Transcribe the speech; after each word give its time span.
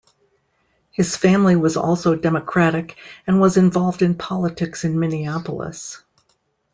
His 0.89 1.15
family 1.15 1.55
was 1.55 1.77
also 1.77 2.15
Democratic 2.15 2.97
and 3.27 3.39
was 3.39 3.55
involved 3.55 4.01
in 4.01 4.15
politics 4.15 4.83
in 4.83 4.99
Minneapolis. 4.99 6.01